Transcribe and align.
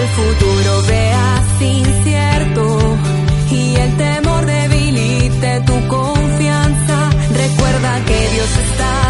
El 0.00 0.06
futuro 0.08 0.82
veas 0.86 1.60
incierto 1.60 2.96
y 3.50 3.74
el 3.74 3.96
temor 3.96 4.46
debilite 4.46 5.60
tu 5.62 5.88
confianza, 5.88 7.10
recuerda 7.34 8.04
que 8.06 8.28
Dios 8.34 8.50
está 8.70 9.07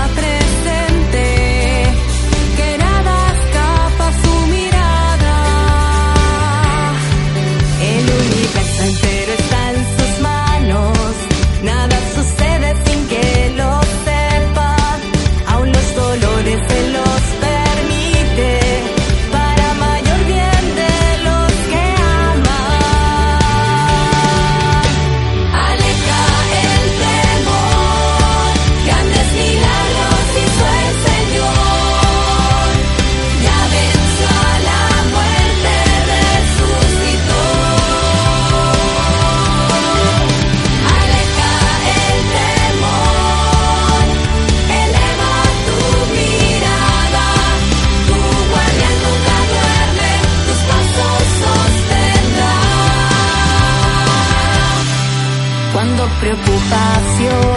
preocupación. 56.28 57.47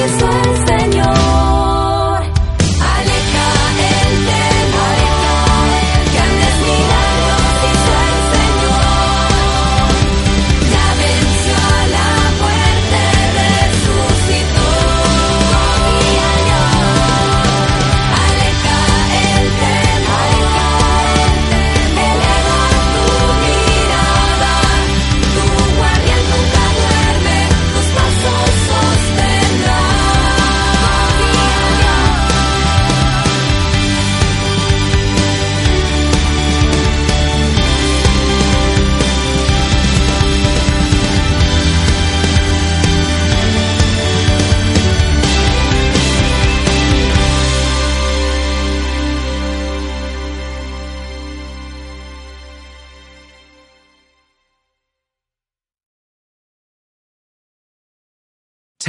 Milagros 0.00 0.16
hizo 0.16 0.39